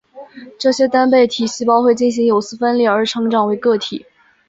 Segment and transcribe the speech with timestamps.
[0.57, 4.07] 这些单倍体细胞会进行有丝分裂而成长为个体。